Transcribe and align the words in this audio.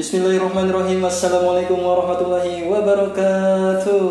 Bismillahirrahmanirrahim. 0.00 1.04
Assalamualaikum 1.04 1.76
warahmatullahi 1.76 2.64
wabarakatuh. 2.64 4.08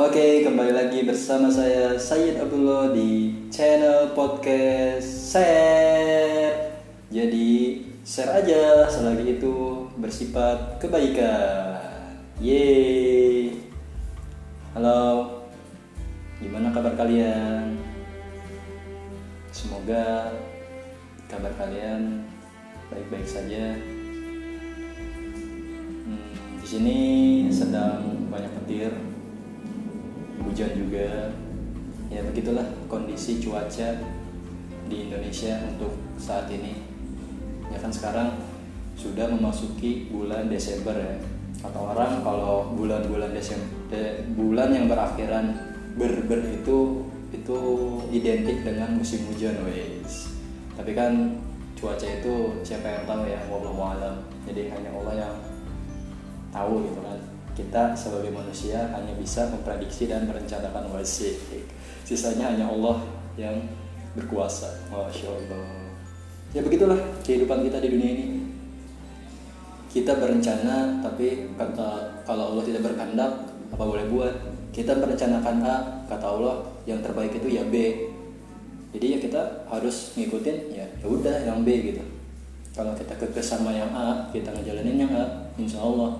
Oke 0.00 0.40
kembali 0.48 0.72
lagi 0.72 1.04
bersama 1.04 1.52
saya 1.52 1.92
Sayyid 1.92 2.40
Abdullah 2.40 2.96
di 2.96 3.36
channel 3.52 4.16
podcast 4.16 5.28
Share. 5.28 6.72
Jadi 7.12 7.84
share 8.00 8.40
aja 8.40 8.88
selagi 8.88 9.36
itu 9.36 9.84
bersifat 10.00 10.80
kebaikan. 10.80 11.76
Yeay 12.40 12.95
baik-baik 23.06 23.30
saja. 23.30 23.78
Hmm, 26.02 26.26
di 26.58 26.66
sini 26.66 26.98
sedang 27.54 28.26
banyak 28.26 28.50
petir, 28.58 28.90
hujan 30.42 30.74
juga. 30.74 31.30
Ya 32.10 32.26
begitulah 32.26 32.66
kondisi 32.90 33.38
cuaca 33.38 34.02
di 34.90 34.96
Indonesia 35.06 35.54
untuk 35.70 35.94
saat 36.18 36.50
ini. 36.50 36.82
Ya 37.70 37.78
kan 37.78 37.94
sekarang 37.94 38.42
sudah 38.98 39.30
memasuki 39.30 40.10
bulan 40.10 40.50
Desember 40.50 40.98
ya. 40.98 41.14
Atau 41.62 41.86
orang 41.86 42.26
kalau 42.26 42.74
bulan-bulan 42.74 43.30
Desember 43.30 44.26
bulan 44.34 44.74
yang 44.74 44.90
berakhiran 44.90 45.54
ber, 45.94 46.26
ber 46.26 46.42
itu 46.42 47.06
itu 47.30 47.58
identik 48.10 48.66
dengan 48.66 48.98
musim 48.98 49.22
hujan 49.30 49.62
wes. 49.62 50.34
Tapi 50.74 50.90
kan 50.90 51.45
cuaca 51.76 52.06
itu 52.08 52.34
siapa 52.64 52.88
yang 52.88 53.04
tahu 53.04 53.22
ya 53.28 53.40
wallahu 53.52 53.80
alam. 53.84 54.24
Jadi 54.48 54.72
hanya 54.72 54.90
Allah 54.96 55.14
yang 55.28 55.34
tahu 56.50 56.82
gitu 56.88 57.00
kan. 57.04 57.20
Kita 57.56 57.82
sebagai 57.96 58.32
manusia 58.32 58.88
hanya 58.92 59.12
bisa 59.16 59.48
memprediksi 59.48 60.08
dan 60.08 60.28
merencanakan 60.28 60.92
wasik 60.92 61.36
sisanya 62.04 62.52
hanya 62.52 62.66
Allah 62.68 63.04
yang 63.36 63.56
berkuasa. 64.16 64.88
Masya 64.88 65.28
Allah 65.28 65.86
ya 66.56 66.64
begitulah 66.64 66.96
kehidupan 67.20 67.68
kita 67.68 67.84
di 67.84 67.88
dunia 67.92 68.10
ini. 68.16 68.26
Kita 69.92 70.16
berencana 70.16 71.04
tapi 71.04 71.52
kata 71.56 72.20
kalau 72.24 72.56
Allah 72.56 72.64
tidak 72.64 72.84
berkehendak 72.84 73.32
apa 73.72 73.84
boleh 73.84 74.08
buat? 74.08 74.34
Kita 74.72 74.92
merencanakan 74.96 75.64
A 75.64 75.76
kata 76.04 76.26
Allah 76.28 76.64
yang 76.84 77.00
terbaik 77.00 77.32
itu 77.40 77.48
ya 77.48 77.64
B 77.64 78.05
jadi 78.96 79.06
ya 79.12 79.18
kita 79.20 79.42
harus 79.68 80.16
ngikutin 80.16 80.72
ya 80.72 80.88
ya 80.88 81.06
udah 81.06 81.36
yang 81.44 81.60
B 81.68 81.92
gitu. 81.92 82.00
Kalau 82.72 82.96
kita 82.96 83.12
kekeh 83.12 83.44
sama 83.44 83.76
yang 83.76 83.92
A 83.92 84.24
kita 84.32 84.48
ngejalanin 84.56 85.04
yang 85.04 85.12
A 85.12 85.52
insya 85.60 85.84
Allah. 85.84 86.16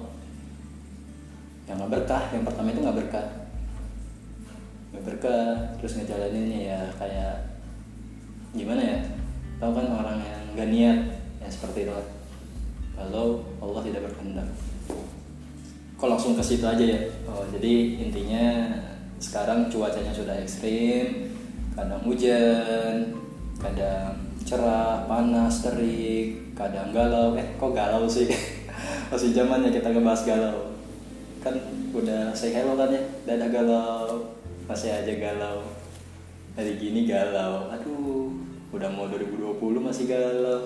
Yang 1.65 1.77
nggak 1.81 1.93
berkah 1.97 2.23
yang 2.37 2.45
pertama 2.45 2.69
itu 2.69 2.81
nggak 2.85 2.99
berkah. 3.01 3.27
Nggak 4.93 5.05
berkah 5.09 5.45
terus 5.81 5.97
ngejalaninnya 5.97 6.61
ya 6.69 6.81
kayak 7.01 7.35
gimana 8.53 8.83
ya? 8.85 8.99
Tahu 9.57 9.73
kan 9.73 9.89
orang 9.89 10.21
yang 10.21 10.43
gak 10.53 10.69
niat 10.69 10.99
ya 11.41 11.49
seperti 11.49 11.89
itu. 11.89 11.93
Kalau 12.93 13.41
Allah 13.61 13.81
tidak 13.89 14.05
berkehendak. 14.05 14.49
Kok 15.97 16.09
langsung 16.13 16.37
ke 16.37 16.45
situ 16.45 16.65
aja 16.69 16.85
ya? 16.85 17.01
Oh, 17.25 17.41
jadi 17.57 18.05
intinya 18.05 18.69
sekarang 19.17 19.73
cuacanya 19.73 20.13
sudah 20.13 20.37
ekstrim 20.37 21.26
kadang 21.77 22.01
hujan 22.09 23.13
kadang 23.61 24.17
cerah 24.47 25.05
panas 25.05 25.61
terik 25.61 26.55
kadang 26.57 26.95
galau. 26.95 27.37
Eh 27.37 27.45
kok 27.61 27.77
galau 27.77 28.09
sih? 28.09 28.31
Masih 29.13 29.37
zamannya 29.37 29.69
kita 29.69 29.93
ngebahas 29.93 30.23
galau. 30.25 30.73
Kan 31.45 31.61
udah 31.93 32.33
say 32.33 32.57
hello 32.57 32.75
kan 32.81 32.95
ya? 32.95 33.03
Dadah 33.29 33.49
galau. 33.53 34.33
Masih 34.65 34.95
aja 34.95 35.13
galau. 35.21 35.67
Hari 36.57 36.81
gini 36.81 37.05
galau. 37.05 37.69
Aduh 37.69 38.33
udah 38.73 38.89
mau 38.89 39.11
2020 39.13 39.61
masih 39.83 40.09
galau. 40.09 40.63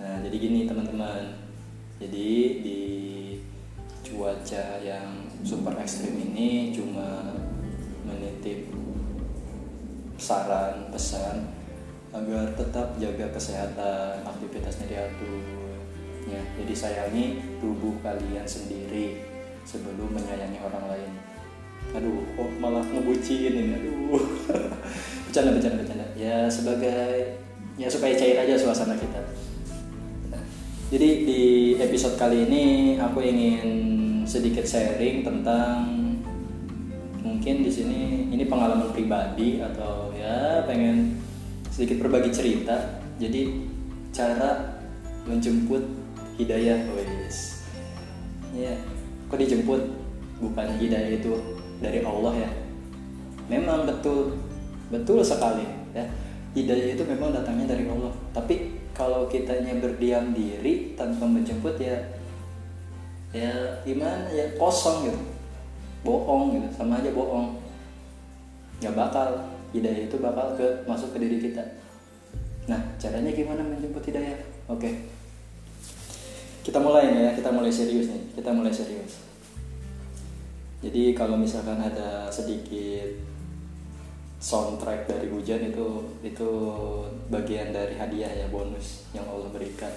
Nah 0.00 0.24
jadi 0.26 0.36
gini 0.40 0.66
teman-teman. 0.66 1.36
Jadi 2.00 2.28
di 2.64 2.80
cuaca 4.04 4.80
yang 4.80 5.28
super 5.44 5.76
ekstrim 5.76 6.16
ini 6.16 6.72
cuma 6.72 7.36
menitip 8.08 8.55
saran 10.26 10.90
pesan 10.90 11.46
agar 12.10 12.50
tetap 12.58 12.98
jaga 12.98 13.30
kesehatan 13.30 14.26
aktivitasnya 14.26 14.86
diatur 14.90 15.42
ya 16.26 16.42
jadi 16.58 16.74
sayangi 16.74 17.38
tubuh 17.62 17.94
kalian 18.02 18.42
sendiri 18.42 19.36
sebelum 19.66 20.14
menyayangi 20.14 20.58
orang 20.62 20.84
lain. 20.94 21.12
Aduh 21.94 22.22
kok 22.38 22.50
malah 22.62 22.86
ngebucin 22.86 23.50
ini? 23.50 23.74
Aduh. 23.74 24.22
Bercanda 25.26 25.50
bercanda 25.58 25.76
bercanda. 25.82 26.06
Ya 26.14 26.46
sebagai 26.46 27.34
ya 27.74 27.90
supaya 27.90 28.14
cair 28.14 28.38
aja 28.38 28.54
suasana 28.54 28.94
kita. 28.94 29.20
Jadi 30.86 31.08
di 31.26 31.42
episode 31.82 32.14
kali 32.14 32.46
ini 32.46 32.64
aku 33.02 33.18
ingin 33.18 33.66
sedikit 34.22 34.62
sharing 34.62 35.26
tentang 35.26 36.05
mungkin 37.26 37.66
di 37.66 37.70
sini 37.70 38.30
ini 38.30 38.46
pengalaman 38.46 38.94
pribadi 38.94 39.58
atau 39.58 40.14
ya 40.14 40.62
pengen 40.62 41.18
sedikit 41.74 42.06
berbagi 42.06 42.30
cerita. 42.30 43.02
Jadi 43.18 43.66
cara 44.14 44.78
menjemput 45.26 45.82
hidayah 46.38 46.86
wes. 46.94 47.66
Ya 48.54 48.78
kok 49.26 49.42
dijemput? 49.42 49.82
Bukan 50.38 50.68
hidayah 50.78 51.18
itu 51.18 51.34
dari 51.82 52.06
Allah 52.06 52.46
ya. 52.46 52.50
Memang 53.50 53.90
betul 53.90 54.38
betul 54.88 55.18
sekali 55.26 55.66
ya. 55.90 56.06
Hidayah 56.54 56.94
itu 56.94 57.02
memang 57.04 57.34
datangnya 57.34 57.74
dari 57.74 57.84
Allah. 57.90 58.14
Tapi 58.30 58.78
kalau 58.94 59.28
kitanya 59.28 59.76
berdiam 59.76 60.32
diri 60.32 60.96
tanpa 60.96 61.28
menjemput 61.28 61.76
ya 61.82 61.98
ya 63.34 63.52
gimana 63.84 64.30
ya? 64.32 64.56
Kosong 64.56 65.10
gitu 65.12 65.35
bohong 66.06 66.54
gitu 66.54 66.68
sama 66.70 67.02
aja 67.02 67.10
bohong. 67.10 67.58
Nggak 68.78 68.94
bakal 68.94 69.28
hidayah 69.74 70.06
itu 70.06 70.16
bakal 70.22 70.54
ke 70.54 70.66
masuk 70.86 71.10
ke 71.12 71.18
diri 71.18 71.42
kita. 71.42 71.62
Nah 72.70 72.78
caranya 72.96 73.34
gimana 73.34 73.66
menjemput 73.66 74.06
hidayah? 74.06 74.38
Oke. 74.70 75.10
Kita 76.62 76.78
mulai 76.78 77.10
nih 77.10 77.20
ya 77.26 77.30
kita 77.34 77.50
mulai 77.50 77.70
serius 77.70 78.10
nih 78.10 78.22
kita 78.38 78.50
mulai 78.54 78.70
serius. 78.70 79.26
Jadi 80.82 81.14
kalau 81.18 81.34
misalkan 81.34 81.82
ada 81.82 82.30
sedikit 82.30 83.10
soundtrack 84.38 85.08
dari 85.08 85.26
hujan 85.32 85.72
itu 85.72 85.86
itu 86.22 86.50
bagian 87.32 87.74
dari 87.74 87.98
hadiah 87.98 88.30
ya 88.30 88.46
bonus 88.52 89.08
yang 89.10 89.26
Allah 89.26 89.50
berikan. 89.50 89.90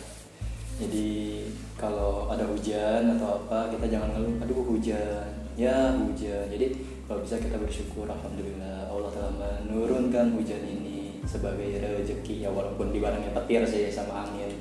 Jadi 0.79 1.43
kalau 1.75 2.31
ada 2.31 2.47
hujan 2.47 3.17
atau 3.17 3.43
apa 3.43 3.67
kita 3.75 3.85
jangan 3.91 4.15
ngeluh 4.15 4.39
aduh 4.39 4.63
hujan 4.63 5.38
ya 5.59 5.91
hujan. 5.99 6.47
Jadi 6.47 6.71
kalau 7.03 7.19
bisa 7.19 7.35
kita 7.35 7.59
bersyukur 7.59 8.07
alhamdulillah 8.07 8.87
Allah 8.87 9.11
telah 9.11 9.31
menurunkan 9.67 10.39
hujan 10.39 10.63
ini 10.63 11.19
sebagai 11.27 11.83
rezeki. 11.83 12.47
Ya 12.47 12.49
walaupun 12.49 12.95
dibarengnya 12.95 13.35
petir 13.35 13.67
sih 13.67 13.91
sama 13.91 14.23
angin. 14.23 14.55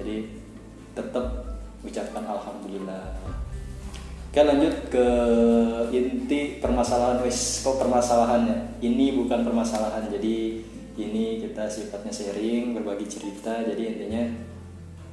Jadi 0.00 0.32
tetap 0.96 1.44
ucapkan 1.84 2.24
alhamdulillah. 2.24 3.20
Oke 4.30 4.40
lanjut 4.40 4.74
ke 4.88 5.06
inti 5.92 6.56
permasalahan. 6.62 7.20
Wis 7.20 7.60
kok 7.60 7.76
permasalahannya? 7.76 8.80
Ini 8.80 9.20
bukan 9.20 9.44
permasalahan. 9.44 10.08
Jadi 10.08 10.64
ini 10.96 11.44
kita 11.44 11.68
sifatnya 11.68 12.08
sharing 12.08 12.72
berbagi 12.72 13.04
cerita. 13.04 13.60
Jadi 13.60 13.82
intinya 13.92 14.24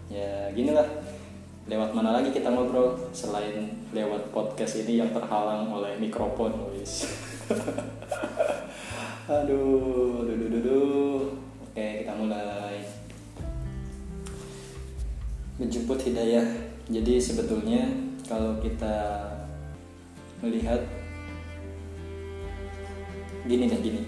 ya 0.08 0.48
gini 0.56 0.72
lah 0.72 0.88
lewat 1.68 1.92
mana 1.92 2.16
lagi 2.16 2.32
kita 2.32 2.48
ngobrol? 2.48 2.96
Selain 3.12 3.68
lewat 3.92 4.32
podcast 4.32 4.80
ini 4.88 5.04
yang 5.04 5.12
terhalang 5.12 5.68
oleh 5.68 6.00
mikrofon 6.00 6.56
wis. 6.72 7.12
Aduh 9.28 10.24
duh, 10.24 10.36
duh, 10.40 10.48
duh, 10.48 10.62
duh. 10.64 11.22
oke 11.68 11.88
kita 12.04 12.14
mulai. 12.16 12.80
Menjemput 15.60 16.00
hidayah. 16.08 16.48
Jadi 16.88 17.20
sebetulnya 17.20 17.84
kalau 18.24 18.56
kita 18.64 19.28
melihat 20.40 20.80
gini 23.44 23.68
dan 23.68 23.84
gini. 23.84 24.08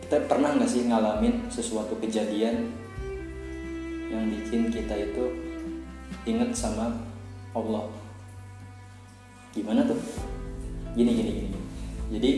Kita 0.00 0.24
pernah 0.24 0.56
nggak 0.56 0.70
sih 0.72 0.88
ngalamin 0.88 1.44
sesuatu 1.52 1.92
kejadian 2.00 2.72
yang 4.08 4.24
bikin 4.32 4.72
kita 4.72 4.96
itu 4.96 5.49
ingat 6.28 6.52
sama 6.52 6.92
Allah. 7.56 7.88
Gimana 9.50 9.82
tuh? 9.88 9.98
Gini 10.94 11.10
gini 11.16 11.30
gini. 11.30 11.58
Jadi 12.10 12.30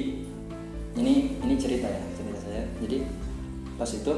ini 1.01 1.15
ini 1.41 1.55
cerita 1.57 1.89
ya 1.89 2.03
cerita 2.15 2.39
saya. 2.41 2.65
Jadi 2.85 3.05
pas 3.77 3.89
itu 3.89 4.15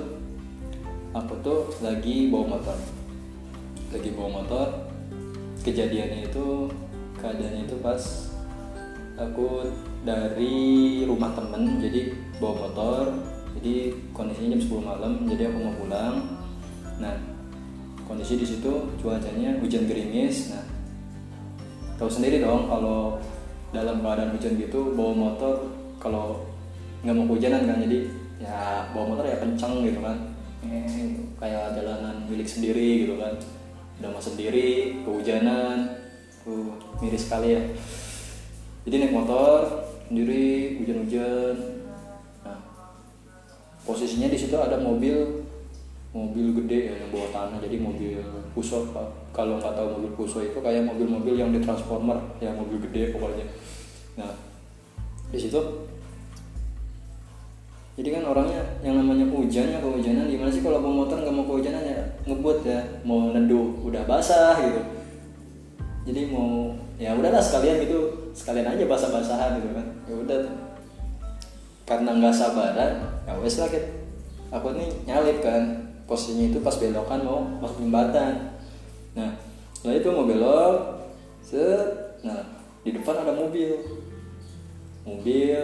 aku 1.15 1.35
tuh 1.43 1.61
lagi 1.81 2.29
bawa 2.29 2.59
motor. 2.59 2.79
Lagi 3.95 4.11
bawa 4.13 4.43
motor. 4.43 4.67
Kejadiannya 5.65 6.29
itu 6.29 6.69
keadaannya 7.17 7.65
itu 7.65 7.77
pas 7.81 8.03
aku 9.17 9.65
dari 10.05 10.55
rumah 11.09 11.33
temen 11.33 11.81
jadi 11.81 12.13
bawa 12.37 12.69
motor. 12.69 13.05
Jadi 13.55 13.95
kondisinya 14.11 14.59
jam 14.59 14.63
10 14.67 14.83
malam 14.83 15.13
jadi 15.31 15.49
aku 15.51 15.59
mau 15.63 15.75
pulang. 15.79 16.15
Nah 16.99 17.34
kondisi 18.05 18.41
di 18.41 18.47
situ 18.47 18.73
cuacanya 19.01 19.57
hujan 19.61 19.89
gerimis. 19.89 20.53
Nah 20.53 20.65
tahu 21.95 22.11
sendiri 22.11 22.43
dong 22.43 22.67
kalau 22.67 23.17
dalam 23.71 24.03
keadaan 24.03 24.35
hujan 24.35 24.55
gitu 24.59 24.95
bawa 24.95 25.13
motor 25.15 25.55
kalau 25.99 26.47
nggak 27.03 27.15
mau 27.15 27.27
hujanan 27.35 27.67
kan 27.67 27.79
jadi 27.83 27.99
ya 28.43 28.87
bawa 28.93 29.15
motor 29.15 29.25
ya 29.27 29.37
kenceng 29.41 29.83
gitu 29.83 30.01
kan. 30.05 30.17
Eh, 30.65 31.21
kayak 31.37 31.77
jalanan 31.77 32.25
milik 32.29 32.49
sendiri 32.49 33.05
gitu 33.09 33.21
kan. 33.21 33.37
Udah 34.01 34.11
mau 34.11 34.23
sendiri 34.23 35.01
kehujanan 35.05 35.93
tuh 36.45 36.77
miris 37.01 37.25
sekali 37.29 37.57
ya. 37.57 37.63
Jadi 38.85 38.95
naik 39.01 39.17
motor 39.17 39.65
sendiri 40.09 40.77
hujan-hujan. 40.81 41.57
Nah 42.45 42.59
posisinya 43.89 44.29
di 44.29 44.39
situ 44.41 44.57
ada 44.57 44.77
mobil 44.77 45.45
mobil 46.15 46.55
gede 46.63 46.79
ya 46.89 46.95
yang 47.03 47.11
bawa 47.11 47.27
tanah. 47.35 47.59
Jadi 47.59 47.77
mobil 47.83 48.23
puso 48.55 48.87
kalau 49.35 49.59
nggak 49.59 49.75
tahu 49.75 49.99
mobil 49.99 50.11
puso 50.15 50.39
itu 50.39 50.63
kayak 50.63 50.87
mobil-mobil 50.87 51.35
yang 51.35 51.51
di 51.51 51.59
transformer 51.59 52.17
ya 52.39 52.55
mobil 52.55 52.79
gede 52.87 53.11
pokoknya. 53.11 53.45
Nah 54.15 54.31
di 55.35 55.39
situ 55.43 55.59
jadi 57.99 58.09
kan 58.19 58.27
orangnya 58.27 58.63
yang 58.83 58.99
namanya 58.99 59.27
hujan 59.31 59.71
ya 59.71 59.79
kehujanan 59.83 60.31
gimana 60.31 60.51
sih? 60.51 60.63
Kalau 60.63 60.83
bawa 60.83 61.03
motor 61.03 61.19
nggak 61.19 61.35
mau 61.35 61.47
kehujanan 61.47 61.83
ya 61.83 61.99
ngebut 62.27 62.63
ya. 62.63 62.79
Mau 63.03 63.35
neduh 63.35 63.75
udah 63.83 64.03
basah 64.07 64.59
gitu. 64.63 64.83
Jadi 66.11 66.31
mau 66.31 66.75
ya 66.99 67.15
udahlah 67.15 67.43
sekalian 67.43 67.83
gitu. 67.87 68.31
Sekalian 68.35 68.67
aja 68.67 68.83
basah-basahan 68.87 69.63
gitu 69.63 69.71
kan. 69.75 69.87
Ya 70.11 70.15
udah 70.15 70.39
karena 71.85 72.11
nggak 72.17 72.35
sabaran 72.35 72.97
ya 73.29 73.33
wes 73.45 73.61
lah 73.61 73.69
aku 74.49 74.73
nih 74.73 74.89
nyalip 75.05 75.45
kan 75.45 75.84
posisinya 76.05 76.53
itu 76.53 76.59
pas 76.61 76.77
belokan 76.77 77.21
mau 77.25 77.41
masuk 77.61 77.85
jembatan. 77.85 78.55
Nah 79.17 79.31
setelah 79.73 79.97
itu 79.97 80.09
mau 80.13 80.25
belok 80.29 80.75
set. 81.41 82.21
Nah 82.25 82.41
di 82.85 82.91
depan 82.93 83.25
ada 83.25 83.33
mobil. 83.33 83.81
Mobil 85.05 85.61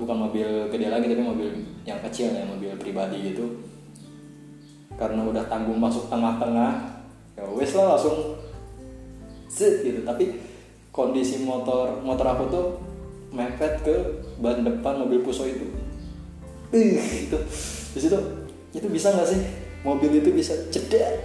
bukan 0.00 0.16
mobil 0.16 0.48
gede 0.72 0.88
lagi 0.88 1.12
tapi 1.12 1.20
mobil 1.20 1.48
yang 1.84 2.00
kecil 2.04 2.32
ya 2.32 2.44
mobil 2.44 2.72
pribadi 2.80 3.32
gitu. 3.32 3.44
Karena 4.96 5.24
udah 5.24 5.44
tanggung 5.46 5.76
masuk 5.76 6.08
tengah-tengah 6.08 7.04
ya 7.36 7.44
wes 7.52 7.72
lah 7.76 7.96
langsung 7.96 8.36
set 9.48 9.84
gitu. 9.84 10.04
Tapi 10.04 10.40
kondisi 10.92 11.44
motor 11.44 12.00
motor 12.00 12.26
aku 12.28 12.44
tuh 12.48 12.66
mepet 13.28 13.84
ke 13.84 13.96
ban 14.40 14.64
depan 14.64 15.04
mobil 15.04 15.20
puso 15.20 15.44
itu. 15.44 15.68
Itu. 16.72 17.38
Di 17.92 18.00
itu 18.68 18.88
bisa 18.92 19.16
nggak 19.16 19.28
sih 19.28 19.67
mobil 19.88 20.20
itu 20.20 20.28
bisa 20.36 20.52
cedak 20.68 21.24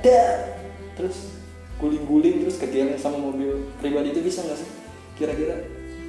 terus 0.95 1.36
guling-guling 1.83 2.48
terus 2.48 2.56
kegiatan 2.56 2.95
sama 2.95 3.19
mobil 3.19 3.68
pribadi 3.83 4.15
itu 4.15 4.24
bisa 4.24 4.39
nggak 4.48 4.56
sih? 4.56 4.69
Kira-kira 5.19 5.60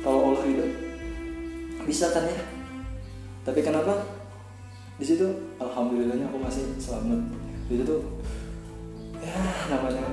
kalau 0.06 0.30
Allah 0.30 0.46
hidup 0.46 0.70
bisa 1.82 2.14
kan 2.14 2.30
ya? 2.30 2.38
Tapi 3.42 3.60
kenapa? 3.60 4.06
Di 4.94 5.02
situ 5.02 5.26
alhamdulillahnya 5.58 6.30
aku 6.30 6.38
masih 6.38 6.62
selamat. 6.78 7.26
Di 7.66 7.82
situ 7.82 7.96
ya 9.18 9.40
namanya 9.72 10.04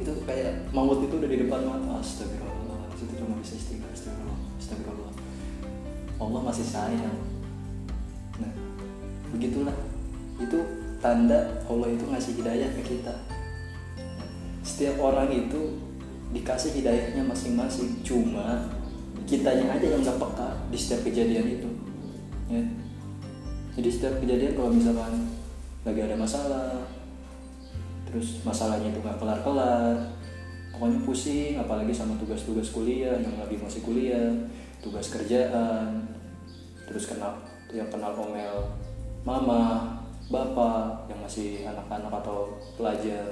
itu 0.00 0.12
kayak 0.24 0.72
maut 0.72 1.04
itu 1.04 1.14
udah 1.20 1.28
di 1.28 1.38
depan 1.44 1.60
mata. 1.68 2.00
Astagfirullah 2.00 2.88
di 2.94 2.96
situ 2.96 3.12
cuma 3.20 3.36
bisa 3.44 3.54
istighfar 3.60 3.92
astagfirullah 3.92 4.40
astagfirullah. 4.56 5.12
Allah 6.16 6.40
masih 6.48 6.64
sayang. 6.64 7.18
Nah 8.40 8.52
begitulah. 9.36 9.76
Itu 10.40 10.85
tanda 11.06 11.38
Allah 11.70 11.88
itu 11.94 12.02
ngasih 12.10 12.32
hidayah 12.42 12.70
ke 12.74 12.82
kita. 12.82 13.14
Setiap 14.66 14.98
orang 14.98 15.30
itu 15.30 15.78
dikasih 16.34 16.82
hidayahnya 16.82 17.22
masing-masing. 17.22 18.02
Cuma 18.02 18.66
kitanya 19.22 19.78
aja 19.78 19.86
yang 19.86 20.02
gak 20.02 20.18
peka 20.18 20.50
di 20.74 20.78
setiap 20.78 21.06
kejadian 21.06 21.46
itu 21.46 21.70
ya. 22.50 22.62
Jadi 23.78 23.88
setiap 23.90 24.18
kejadian 24.18 24.58
kalau 24.58 24.74
misalkan 24.74 25.30
lagi 25.86 26.00
ada 26.02 26.18
masalah 26.18 26.82
terus 28.10 28.42
masalahnya 28.42 28.90
itu 28.90 28.98
gak 29.02 29.18
kelar-kelar 29.22 30.10
pokoknya 30.74 30.98
pusing 31.06 31.54
apalagi 31.58 31.94
sama 31.94 32.18
tugas-tugas 32.18 32.70
kuliah 32.74 33.18
yang 33.18 33.34
lagi 33.38 33.58
masih 33.58 33.82
kuliah 33.82 34.30
tugas 34.82 35.10
kerjaan 35.10 36.06
terus 36.86 37.10
kenal 37.10 37.38
yang 37.74 37.90
kenal 37.90 38.14
omel 38.14 38.70
mama 39.26 39.95
bapak 40.26 41.06
yang 41.06 41.20
masih 41.22 41.62
anak-anak 41.66 42.12
atau 42.22 42.58
pelajar 42.74 43.30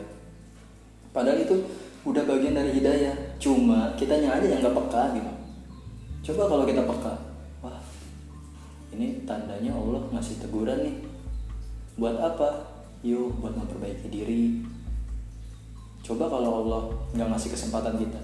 padahal 1.11 1.43
itu 1.43 1.57
udah 2.05 2.23
bagian 2.27 2.55
dari 2.55 2.71
hidayah 2.77 3.15
cuma 3.41 3.95
kitanya 3.99 4.37
aja 4.39 4.47
yang 4.47 4.61
gak 4.63 4.77
peka 4.77 5.05
gitu 5.19 5.35
Coba 6.25 6.49
kalau 6.49 6.65
kita 6.65 6.81
peka, 6.89 7.13
wah 7.61 7.85
ini 8.97 9.29
tandanya 9.29 9.77
Allah 9.77 10.09
ngasih 10.09 10.41
teguran 10.41 10.81
nih. 10.81 10.97
Buat 12.01 12.17
apa? 12.17 12.49
Yuk 13.05 13.45
buat 13.45 13.53
memperbaiki 13.53 14.09
diri. 14.09 14.65
Coba 16.01 16.33
kalau 16.33 16.65
Allah 16.65 16.83
nggak 17.13 17.29
ngasih 17.29 17.53
kesempatan 17.53 18.01
kita, 18.01 18.21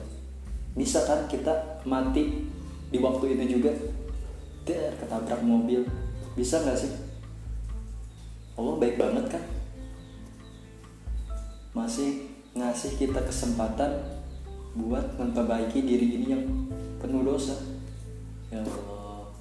bisa 0.72 1.04
kan 1.04 1.28
kita 1.28 1.84
mati 1.84 2.48
di 2.88 2.96
waktu 2.96 3.36
itu 3.36 3.60
juga? 3.60 3.72
Der, 4.64 4.96
ketabrak 4.96 5.44
mobil, 5.44 5.84
bisa 6.32 6.64
nggak 6.64 6.80
sih? 6.80 6.92
Allah 8.60 8.76
baik 8.76 9.00
banget 9.00 9.24
kan? 9.32 9.44
Masih 11.72 12.28
ngasih 12.52 13.00
kita 13.00 13.24
kesempatan 13.24 14.04
buat 14.76 15.16
memperbaiki 15.16 15.80
diri 15.80 16.20
ini 16.20 16.26
yang 16.28 16.44
penuh 17.00 17.24
dosa. 17.24 17.56
Ya 18.52 18.60
Allah. 18.60 19.32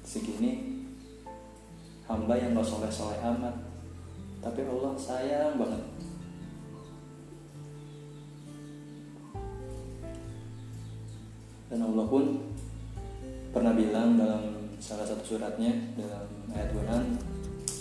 Segini 0.00 0.80
hamba 2.08 2.40
yang 2.40 2.56
gak 2.56 2.64
soleh-soleh 2.64 3.20
amat. 3.20 3.60
Tapi 4.40 4.64
Allah 4.64 4.96
sayang 4.96 5.60
banget. 5.60 5.84
Dan 11.68 11.86
Allah 11.86 12.06
pun 12.08 12.24
pernah 13.52 13.76
bilang 13.76 14.16
dalam 14.16 14.59
salah 14.80 15.04
satu 15.04 15.36
suratnya 15.36 15.92
dalam 15.92 16.24
ayat 16.56 16.72
Quran. 16.72 17.04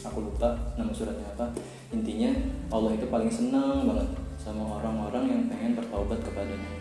Aku 0.04 0.20
lupa 0.20 0.76
nama 0.76 0.92
suratnya 0.92 1.32
apa. 1.32 1.56
Intinya 1.96 2.28
Allah 2.68 3.00
itu 3.00 3.08
paling 3.08 3.32
senang 3.32 3.88
banget 3.88 4.12
sama 4.36 4.84
orang-orang 4.84 5.32
yang 5.32 5.42
pengen 5.48 5.80
bertaubat 5.80 6.20
kepadanya. 6.20 6.72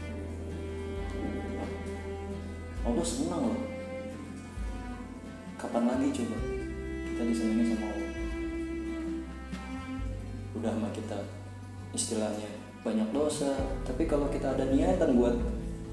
Allah 2.83 3.07
senang 3.07 3.43
loh. 3.47 3.63
Kapan 5.55 5.85
lagi 5.87 6.07
coba 6.11 6.39
kita 7.07 7.23
disenangi 7.23 7.65
sama 7.71 7.87
Allah? 7.91 8.11
Udah 10.59 10.73
mah 10.83 10.91
kita 10.91 11.19
istilahnya 11.95 12.51
banyak 12.83 13.11
dosa 13.11 13.59
tapi 13.83 14.07
kalau 14.07 14.31
kita 14.31 14.55
ada 14.55 14.71
niatan 14.71 15.19
buat 15.19 15.35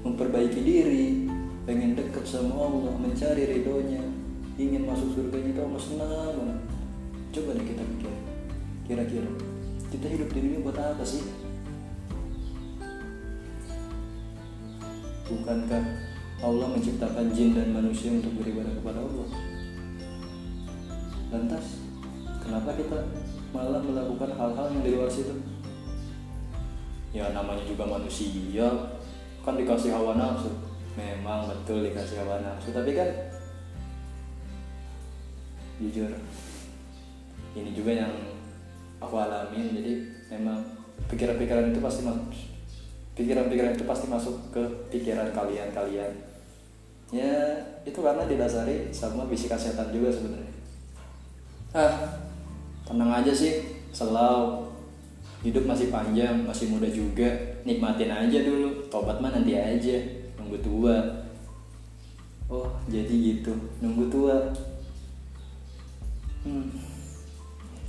memperbaiki 0.06 0.60
diri 0.62 1.26
pengen 1.66 1.98
deket 1.98 2.22
sama 2.22 2.54
Allah 2.54 2.94
mencari 2.94 3.42
ridhonya 3.42 4.15
ingin 4.56 4.88
masuk 4.88 5.12
surga 5.12 5.36
itu 5.40 5.60
Allah 5.60 5.80
senang 5.80 6.32
banget 6.36 6.60
coba 7.36 7.50
deh 7.56 7.66
kita 7.68 7.82
pikir 7.84 8.14
kira-kira 8.88 9.30
kita 9.92 10.06
hidup 10.08 10.28
di 10.32 10.40
dunia 10.40 10.60
buat 10.64 10.78
apa 10.80 11.04
sih 11.04 11.24
bukankah 15.26 15.84
Allah 16.44 16.68
menciptakan 16.68 17.32
jin 17.32 17.56
dan 17.56 17.72
manusia 17.72 18.12
untuk 18.12 18.36
beribadah 18.36 18.68
kepada 18.76 19.00
Allah. 19.00 19.28
Lantas, 21.32 21.80
kenapa 22.44 22.76
kita 22.76 22.98
malah 23.56 23.80
melakukan 23.80 24.36
hal-hal 24.36 24.66
yang 24.68 24.82
di 24.84 24.90
luar 24.92 25.08
situ? 25.08 25.32
Ya 27.16 27.32
namanya 27.32 27.64
juga 27.64 27.88
manusia, 27.88 28.68
kan 29.40 29.56
dikasih 29.56 29.96
hawa 29.96 30.20
nafsu. 30.20 30.52
Memang 30.92 31.48
betul 31.48 31.88
dikasih 31.88 32.20
hawa 32.20 32.44
nafsu, 32.44 32.68
tapi 32.76 32.92
kan 32.92 33.08
jujur. 35.80 36.10
Ini 37.56 37.70
juga 37.72 37.92
yang 38.04 38.12
aku 39.00 39.16
alamin 39.16 39.76
jadi 39.76 39.92
memang 40.32 40.60
pikiran-pikiran 41.08 41.72
itu 41.72 41.80
pasti 41.80 42.02
pikiran-pikiran 43.16 43.72
itu 43.76 43.84
pasti 43.88 44.06
masuk 44.12 44.52
ke 44.52 44.62
pikiran 44.92 45.32
kalian-kalian. 45.32 46.12
Ya 47.14 47.32
itu 47.86 47.96
karena 48.02 48.26
didasari 48.26 48.92
sama 48.92 49.24
bisikan 49.24 49.56
setan 49.56 49.88
juga 49.94 50.12
sebenarnya. 50.12 50.54
Ah 51.72 51.96
tenang 52.84 53.22
aja 53.22 53.32
sih 53.32 53.80
selalu 53.94 54.68
hidup 55.44 55.64
masih 55.64 55.88
panjang 55.88 56.44
masih 56.44 56.68
muda 56.68 56.88
juga. 56.90 57.28
Nikmatin 57.64 58.12
aja 58.12 58.38
dulu 58.44 58.90
tobat 58.92 59.16
mah 59.22 59.32
nanti 59.32 59.56
aja. 59.56 59.96
Nunggu 60.36 60.58
tua. 60.60 60.96
Oh 62.46 62.68
jadi 62.86 63.10
gitu 63.10 63.54
nunggu 63.82 64.06
tua 64.06 64.38
hmm. 66.46 66.70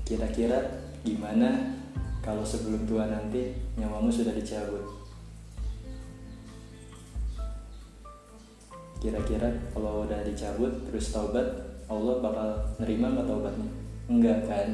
kira-kira 0.01 0.57
gimana 1.05 1.77
kalau 2.25 2.43
sebelum 2.43 2.83
tua 2.83 3.07
nanti 3.07 3.55
nyawamu 3.79 4.11
sudah 4.11 4.35
dicabut? 4.35 4.83
Kira-kira 8.97 9.47
kalau 9.71 10.03
udah 10.03 10.25
dicabut 10.25 10.73
terus 10.89 11.13
taubat 11.13 11.45
Allah 11.87 12.19
bakal 12.19 12.49
nerima 12.83 13.13
nggak 13.13 13.29
taubatnya? 13.29 13.69
Enggak 14.09 14.39
kan? 14.49 14.67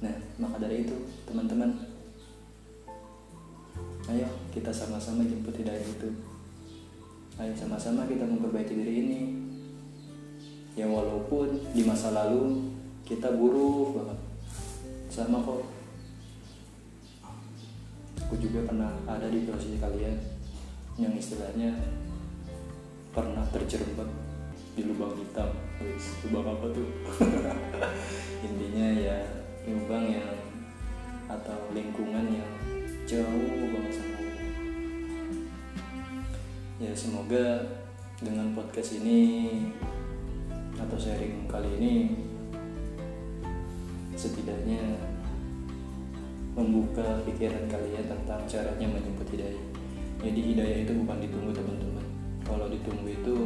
Nah 0.00 0.16
maka 0.40 0.56
dari 0.62 0.88
itu 0.88 0.96
teman-teman 1.28 1.76
ayo 4.08 4.26
kita 4.54 4.72
sama-sama 4.72 5.26
jemput 5.26 5.52
hidayah 5.60 5.84
itu. 5.84 6.08
Ayo 7.36 7.52
sama-sama 7.58 8.08
kita 8.08 8.24
memperbaiki 8.24 8.72
diri 8.72 8.94
ini 9.04 9.39
ya 10.80 10.88
walaupun 10.88 11.60
di 11.76 11.84
masa 11.84 12.16
lalu 12.16 12.72
kita 13.04 13.36
buruk 13.36 14.00
banget. 14.00 14.18
Sama 15.12 15.44
kok. 15.44 15.68
Aku 18.24 18.34
juga 18.40 18.64
pernah 18.64 18.88
ada 19.04 19.28
di 19.28 19.44
posisi 19.44 19.76
kalian 19.76 20.16
yang 20.96 21.12
istilahnya 21.12 21.76
pernah 23.12 23.44
terjerembab 23.52 24.08
di 24.78 24.88
lubang 24.88 25.12
hitam. 25.20 25.52
Wih, 25.84 26.00
lubang 26.24 26.46
apa 26.56 26.66
tuh? 26.72 26.88
Intinya 28.48 28.88
ya 28.96 29.18
lubang 29.68 30.08
yang 30.08 30.32
atau 31.28 31.58
lingkungan 31.76 32.26
yang 32.32 32.52
jauh 33.06 33.70
banget 33.70 33.92
sama 33.98 34.18
ya 36.80 36.96
semoga 36.96 37.60
dengan 38.24 38.56
podcast 38.56 38.98
ini 38.98 39.20
atau 40.86 40.96
sharing 40.96 41.44
kali 41.46 41.68
ini 41.76 41.92
setidaknya 44.16 45.00
membuka 46.52 47.24
pikiran 47.24 47.64
kalian 47.70 48.04
tentang 48.04 48.42
caranya 48.44 48.86
menjemput 48.90 49.28
hidayah. 49.32 49.64
Jadi 50.20 50.40
hidayah 50.52 50.78
itu 50.84 50.92
bukan 50.92 51.18
ditunggu 51.24 51.52
teman-teman. 51.56 52.06
Kalau 52.44 52.66
ditunggu 52.68 53.08
itu 53.08 53.36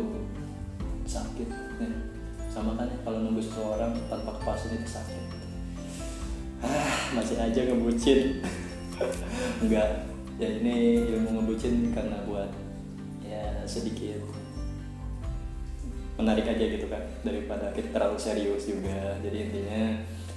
sakit 1.04 1.48
ya. 1.78 1.88
sama 2.50 2.78
kan 2.78 2.86
ya, 2.86 2.98
kalau 3.02 3.18
nunggu 3.18 3.42
seseorang 3.42 3.92
tanpa 4.06 4.30
kepastian 4.38 4.78
itu 4.78 4.88
sakit. 4.88 5.22
Ah 6.62 7.14
masih 7.14 7.36
aja 7.38 7.60
ngebucin. 7.70 8.40
Enggak. 9.62 10.06
Ya 10.38 10.48
ini 10.50 11.06
ilmu 11.14 11.38
ngebucin 11.38 11.94
karena 11.94 12.26
buat 12.26 12.50
ya 13.22 13.62
sedikit 13.66 14.22
menarik 16.14 16.47
aja 16.47 16.64
gitu 16.64 16.87
kan 16.87 17.02
daripada 17.26 17.75
kita 17.75 17.90
terlalu 17.90 18.18
serius 18.18 18.71
juga. 18.71 19.18
Jadi 19.18 19.50
intinya 19.50 19.83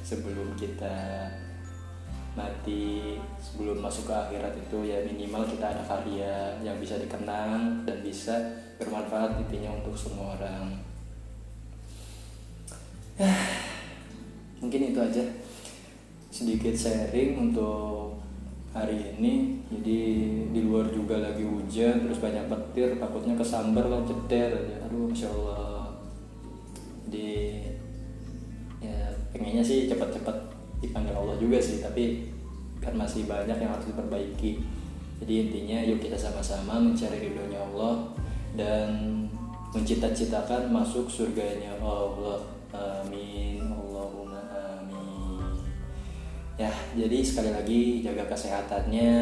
sebelum 0.01 0.57
kita 0.57 1.29
mati 2.37 3.17
sebelum 3.41 3.81
masuk 3.81 4.09
ke 4.09 4.13
akhirat 4.13 4.53
itu 4.53 4.77
ya 4.85 5.01
minimal 5.01 5.41
kita 5.49 5.73
ada 5.73 5.81
karya 5.81 6.53
yang 6.61 6.77
bisa 6.77 7.01
dikenang 7.01 7.81
dan 7.81 7.97
bisa 8.05 8.37
bermanfaat 8.77 9.41
intinya 9.41 9.73
untuk 9.73 9.97
semua 9.97 10.37
orang. 10.37 10.77
Mungkin 14.61 14.93
itu 14.93 14.99
aja. 15.01 15.25
Sedikit 16.29 16.77
sharing 16.77 17.49
untuk 17.49 18.21
hari 18.69 19.17
ini. 19.17 19.57
Jadi 19.67 19.99
di 20.53 20.61
luar 20.61 20.87
juga 20.93 21.17
lagi 21.17 21.43
hujan 21.43 22.07
terus 22.07 22.21
banyak 22.21 22.45
petir 22.47 22.95
takutnya 23.01 23.35
kesambar 23.35 23.85
lah 23.91 24.01
ceder 24.07 24.79
aduh 24.79 25.11
masya 25.11 25.27
allah 25.27 25.66
di 27.07 27.63
ya 28.83 29.09
pengennya 29.33 29.63
sih 29.63 29.89
cepat-cepat 29.89 30.35
dipanggil 30.83 31.15
Allah 31.17 31.35
juga 31.41 31.57
sih 31.57 31.81
tapi 31.81 32.29
kan 32.77 32.93
masih 32.93 33.25
banyak 33.25 33.57
yang 33.57 33.71
harus 33.73 33.89
diperbaiki. 33.89 34.61
Jadi 35.17 35.33
intinya 35.49 35.81
yuk 35.81 35.97
kita 35.97 36.13
sama-sama 36.13 36.77
mencari 36.77 37.17
ridhonya 37.17 37.57
Allah 37.73 38.13
dan 38.53 38.89
mencita-citakan 39.73 40.69
masuk 40.69 41.09
surganya 41.09 41.73
Allah. 41.81 42.45
Amin. 42.69 43.65
Allahumma 43.65 44.45
amin. 44.53 45.41
Ya 46.55 46.69
jadi 46.93 47.17
sekali 47.25 47.49
lagi 47.49 47.81
jaga 48.05 48.29
kesehatannya 48.29 49.13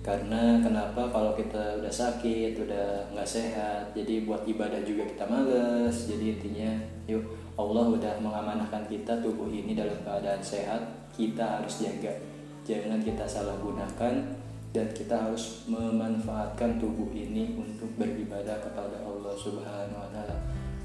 karena 0.00 0.56
kenapa 0.64 1.12
kalau 1.12 1.36
kita 1.36 1.76
udah 1.76 1.92
sakit 1.92 2.56
udah 2.56 3.12
nggak 3.12 3.28
sehat 3.28 3.92
jadi 3.92 4.24
buat 4.24 4.48
ibadah 4.48 4.80
juga 4.80 5.04
kita 5.04 5.28
males 5.28 6.08
jadi 6.08 6.40
intinya 6.40 6.72
yuk 7.04 7.20
Allah 7.60 7.92
udah 7.92 8.14
mengamanahkan 8.24 8.88
kita 8.88 9.20
tubuh 9.20 9.52
ini 9.52 9.76
dalam 9.76 10.00
keadaan 10.00 10.40
sehat 10.40 10.80
kita 11.12 11.60
harus 11.60 11.84
jaga 11.84 12.16
jangan 12.64 13.04
kita 13.04 13.28
salah 13.28 13.60
gunakan 13.60 14.40
dan 14.70 14.86
kita 14.94 15.18
harus 15.18 15.66
memanfaatkan 15.66 16.78
tubuh 16.78 17.10
ini 17.10 17.58
untuk 17.58 17.90
beribadah 17.98 18.62
kepada 18.62 19.02
Allah 19.02 19.34
Subhanahu 19.34 19.98
wa 19.98 20.06
taala. 20.14 20.38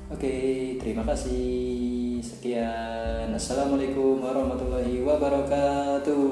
Oke, 0.09 0.73
terima 0.81 1.05
kasih. 1.05 2.17
Sekian. 2.17 3.29
Assalamualaikum 3.29 4.17
warahmatullahi 4.25 5.05
wabarakatuh. 5.05 6.25